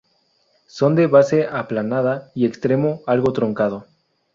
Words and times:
Son 0.65 0.95
de 0.95 1.05
base 1.05 1.45
aplanada 1.47 2.31
y 2.33 2.47
extremo 2.47 3.03
algo 3.05 3.33
truncado. 3.33 3.85